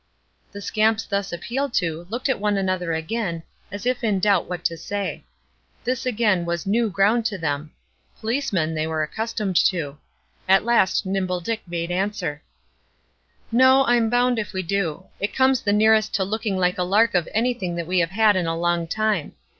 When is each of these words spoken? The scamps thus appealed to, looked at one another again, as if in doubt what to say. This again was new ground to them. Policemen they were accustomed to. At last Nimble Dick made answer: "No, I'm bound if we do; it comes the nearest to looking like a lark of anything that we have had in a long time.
The 0.51 0.61
scamps 0.61 1.05
thus 1.05 1.31
appealed 1.31 1.75
to, 1.75 2.07
looked 2.09 2.27
at 2.27 2.39
one 2.39 2.57
another 2.57 2.91
again, 2.91 3.43
as 3.71 3.85
if 3.85 4.03
in 4.03 4.19
doubt 4.19 4.49
what 4.49 4.65
to 4.65 4.75
say. 4.75 5.23
This 5.83 6.07
again 6.07 6.43
was 6.43 6.65
new 6.65 6.89
ground 6.89 7.23
to 7.27 7.37
them. 7.37 7.71
Policemen 8.19 8.73
they 8.73 8.87
were 8.87 9.03
accustomed 9.03 9.55
to. 9.67 9.99
At 10.49 10.65
last 10.65 11.05
Nimble 11.05 11.39
Dick 11.41 11.61
made 11.67 11.91
answer: 11.91 12.41
"No, 13.51 13.85
I'm 13.85 14.09
bound 14.09 14.39
if 14.39 14.53
we 14.53 14.63
do; 14.63 15.05
it 15.19 15.35
comes 15.35 15.61
the 15.61 15.71
nearest 15.71 16.15
to 16.15 16.23
looking 16.23 16.57
like 16.57 16.79
a 16.79 16.83
lark 16.83 17.13
of 17.13 17.29
anything 17.31 17.75
that 17.75 17.85
we 17.85 17.99
have 17.99 18.09
had 18.09 18.35
in 18.35 18.47
a 18.47 18.57
long 18.57 18.87
time. 18.87 19.33